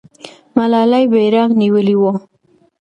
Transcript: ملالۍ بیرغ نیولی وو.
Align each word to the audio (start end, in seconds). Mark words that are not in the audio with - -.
ملالۍ 0.55 1.03
بیرغ 1.11 1.49
نیولی 1.59 1.95
وو. 1.97 2.11